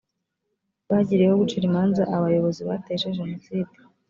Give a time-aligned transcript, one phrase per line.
[0.83, 3.73] rwagiriyeho gucira imanza abayobozi bateje jenoside